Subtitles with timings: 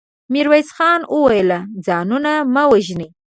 [0.33, 1.49] ميرويس خان وويل:
[1.85, 3.09] ځانونه مه وژنئ.